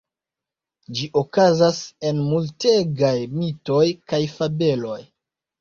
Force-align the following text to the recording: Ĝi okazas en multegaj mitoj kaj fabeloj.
Ĝi 0.99 1.09
okazas 1.21 1.83
en 2.11 2.21
multegaj 2.31 3.13
mitoj 3.43 3.85
kaj 4.15 4.23
fabeloj. 4.37 4.99